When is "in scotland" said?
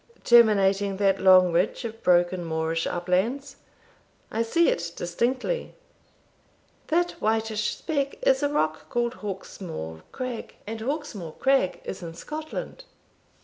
12.01-12.85